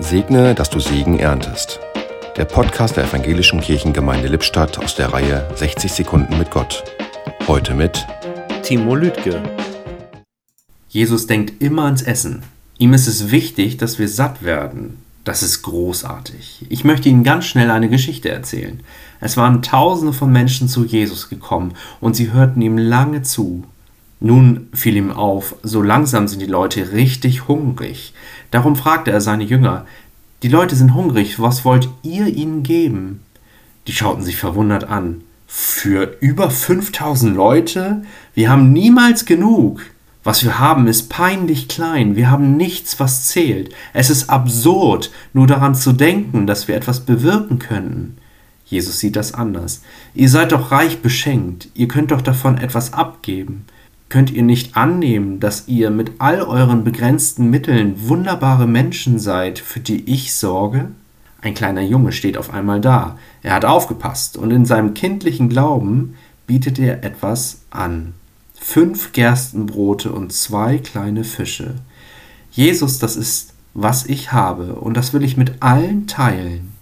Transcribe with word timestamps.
Segne, 0.00 0.54
dass 0.54 0.70
du 0.70 0.78
Segen 0.78 1.18
erntest. 1.18 1.80
Der 2.36 2.44
Podcast 2.44 2.96
der 2.96 3.04
Evangelischen 3.04 3.60
Kirchengemeinde 3.60 4.28
Lippstadt 4.28 4.78
aus 4.78 4.94
der 4.94 5.12
Reihe 5.12 5.50
60 5.56 5.92
Sekunden 5.92 6.38
mit 6.38 6.52
Gott. 6.52 6.84
Heute 7.48 7.74
mit 7.74 8.06
Timo 8.62 8.94
Lüdke. 8.94 9.42
Jesus 10.88 11.26
denkt 11.26 11.60
immer 11.60 11.86
ans 11.86 12.02
Essen. 12.02 12.44
Ihm 12.78 12.94
ist 12.94 13.08
es 13.08 13.32
wichtig, 13.32 13.76
dass 13.76 13.98
wir 13.98 14.08
satt 14.08 14.44
werden. 14.44 14.98
Das 15.24 15.42
ist 15.42 15.62
großartig. 15.62 16.66
Ich 16.68 16.84
möchte 16.84 17.08
Ihnen 17.08 17.24
ganz 17.24 17.46
schnell 17.46 17.72
eine 17.72 17.88
Geschichte 17.88 18.30
erzählen. 18.30 18.80
Es 19.20 19.36
waren 19.36 19.62
Tausende 19.62 20.12
von 20.12 20.30
Menschen 20.30 20.68
zu 20.68 20.84
Jesus 20.84 21.28
gekommen 21.28 21.74
und 22.00 22.14
sie 22.14 22.32
hörten 22.32 22.62
ihm 22.62 22.78
lange 22.78 23.22
zu. 23.22 23.64
Nun 24.20 24.68
fiel 24.72 24.96
ihm 24.96 25.12
auf, 25.12 25.54
so 25.62 25.80
langsam 25.80 26.26
sind 26.26 26.42
die 26.42 26.46
Leute 26.46 26.92
richtig 26.92 27.46
hungrig. 27.46 28.12
Darum 28.50 28.74
fragte 28.74 29.10
er 29.10 29.20
seine 29.20 29.44
Jünger, 29.44 29.86
die 30.42 30.48
Leute 30.48 30.76
sind 30.76 30.94
hungrig, 30.94 31.40
was 31.40 31.64
wollt 31.64 31.88
ihr 32.02 32.26
ihnen 32.26 32.62
geben? 32.62 33.20
Die 33.86 33.92
schauten 33.92 34.22
sich 34.22 34.36
verwundert 34.36 34.84
an. 34.84 35.22
Für 35.46 36.16
über 36.20 36.50
5000 36.50 37.34
Leute? 37.34 38.02
Wir 38.34 38.50
haben 38.50 38.72
niemals 38.72 39.24
genug. 39.24 39.80
Was 40.22 40.44
wir 40.44 40.58
haben, 40.58 40.88
ist 40.88 41.08
peinlich 41.08 41.68
klein. 41.68 42.14
Wir 42.14 42.30
haben 42.30 42.56
nichts, 42.56 43.00
was 43.00 43.28
zählt. 43.28 43.74
Es 43.94 44.10
ist 44.10 44.28
absurd, 44.28 45.10
nur 45.32 45.46
daran 45.46 45.74
zu 45.74 45.92
denken, 45.92 46.46
dass 46.46 46.68
wir 46.68 46.76
etwas 46.76 47.00
bewirken 47.00 47.58
könnten. 47.58 48.18
Jesus 48.66 48.98
sieht 48.98 49.16
das 49.16 49.32
anders. 49.32 49.82
Ihr 50.14 50.28
seid 50.28 50.52
doch 50.52 50.70
reich 50.70 51.00
beschenkt. 51.00 51.68
Ihr 51.74 51.88
könnt 51.88 52.10
doch 52.10 52.20
davon 52.20 52.58
etwas 52.58 52.92
abgeben. 52.92 53.64
Könnt 54.08 54.30
ihr 54.30 54.42
nicht 54.42 54.74
annehmen, 54.76 55.38
dass 55.38 55.68
ihr 55.68 55.90
mit 55.90 56.12
all 56.18 56.40
euren 56.40 56.82
begrenzten 56.82 57.50
Mitteln 57.50 58.08
wunderbare 58.08 58.66
Menschen 58.66 59.18
seid, 59.18 59.58
für 59.58 59.80
die 59.80 60.10
ich 60.10 60.34
sorge? 60.34 60.88
Ein 61.42 61.54
kleiner 61.54 61.82
Junge 61.82 62.12
steht 62.12 62.38
auf 62.38 62.52
einmal 62.52 62.80
da. 62.80 63.18
Er 63.42 63.52
hat 63.52 63.66
aufgepasst 63.66 64.38
und 64.38 64.50
in 64.50 64.64
seinem 64.64 64.94
kindlichen 64.94 65.50
Glauben 65.50 66.14
bietet 66.46 66.78
er 66.78 67.04
etwas 67.04 67.60
an. 67.70 68.14
Fünf 68.54 69.12
Gerstenbrote 69.12 70.10
und 70.10 70.32
zwei 70.32 70.78
kleine 70.78 71.22
Fische. 71.22 71.74
Jesus, 72.50 72.98
das 72.98 73.14
ist, 73.14 73.52
was 73.74 74.06
ich 74.06 74.32
habe, 74.32 74.76
und 74.76 74.96
das 74.96 75.12
will 75.12 75.22
ich 75.22 75.36
mit 75.36 75.62
allen 75.62 76.06
teilen. 76.06 76.72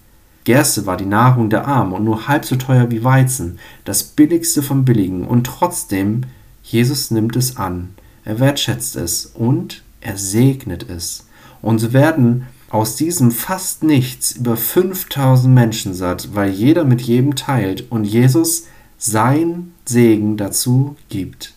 Gerste 0.45 0.85
war 0.85 0.95
die 0.95 1.05
Nahrung 1.05 1.49
der 1.49 1.67
Armen 1.67 1.91
und 1.91 2.05
nur 2.05 2.29
halb 2.29 2.45
so 2.45 2.55
teuer 2.55 2.89
wie 2.89 3.03
Weizen, 3.03 3.59
das 3.83 4.03
billigste 4.03 4.63
vom 4.63 4.85
Billigen, 4.85 5.27
und 5.27 5.45
trotzdem 5.45 6.21
Jesus 6.69 7.11
nimmt 7.11 7.37
es 7.37 7.55
an, 7.55 7.93
er 8.25 8.41
wertschätzt 8.41 8.97
es 8.97 9.25
und 9.25 9.83
er 10.01 10.17
segnet 10.17 10.89
es. 10.89 11.25
Und 11.61 11.79
so 11.79 11.93
werden 11.93 12.47
aus 12.69 12.97
diesem 12.97 13.31
fast 13.31 13.83
nichts 13.83 14.33
über 14.33 14.57
5000 14.57 15.53
Menschen 15.53 15.93
satt, 15.93 16.35
weil 16.35 16.49
jeder 16.49 16.83
mit 16.83 17.01
jedem 17.01 17.35
teilt 17.35 17.89
und 17.89 18.03
Jesus 18.03 18.65
sein 18.97 19.71
Segen 19.85 20.35
dazu 20.35 20.97
gibt. 21.07 21.53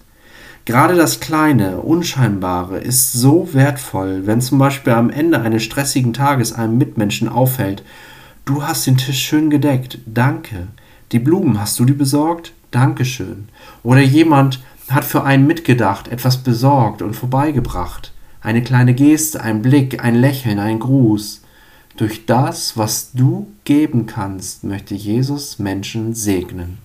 Gerade 0.64 0.94
das 0.94 1.18
Kleine, 1.18 1.80
Unscheinbare 1.80 2.78
ist 2.78 3.12
so 3.12 3.52
wertvoll, 3.52 4.26
wenn 4.26 4.40
zum 4.40 4.58
Beispiel 4.58 4.92
am 4.92 5.10
Ende 5.10 5.40
eines 5.40 5.64
stressigen 5.64 6.12
Tages 6.12 6.52
einem 6.52 6.78
Mitmenschen 6.78 7.28
auffällt, 7.28 7.82
du 8.44 8.62
hast 8.62 8.86
den 8.86 8.96
Tisch 8.96 9.20
schön 9.20 9.50
gedeckt, 9.50 9.98
danke. 10.06 10.68
Die 11.10 11.18
Blumen, 11.18 11.60
hast 11.60 11.80
du 11.80 11.84
die 11.84 11.94
besorgt? 11.94 12.52
Dankeschön. 12.70 13.48
Oder 13.82 14.02
jemand 14.02 14.60
hat 14.90 15.04
für 15.04 15.24
einen 15.24 15.46
mitgedacht, 15.46 16.08
etwas 16.08 16.38
besorgt 16.38 17.02
und 17.02 17.14
vorbeigebracht. 17.14 18.12
Eine 18.40 18.62
kleine 18.62 18.94
Geste, 18.94 19.40
ein 19.40 19.62
Blick, 19.62 20.02
ein 20.02 20.14
Lächeln, 20.14 20.58
ein 20.58 20.78
Gruß. 20.78 21.42
Durch 21.96 22.26
das, 22.26 22.76
was 22.76 23.12
du 23.12 23.48
geben 23.64 24.06
kannst, 24.06 24.64
möchte 24.64 24.94
Jesus 24.94 25.58
Menschen 25.58 26.14
segnen. 26.14 26.78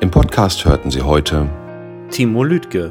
Im 0.00 0.10
Podcast 0.10 0.64
hörten 0.64 0.90
Sie 0.90 1.02
heute 1.02 1.48
Timo 2.10 2.44
Lüdke 2.44 2.90